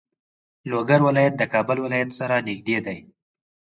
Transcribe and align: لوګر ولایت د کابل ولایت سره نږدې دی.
لوګر 0.69 1.01
ولایت 1.07 1.33
د 1.37 1.43
کابل 1.53 1.77
ولایت 1.85 2.09
سره 2.19 2.35
نږدې 2.47 2.77
دی. 2.85 2.99